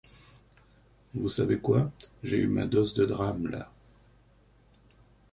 [1.13, 1.91] Vous savez quoi?
[2.23, 3.69] j’ai eu ma dose de drames, là.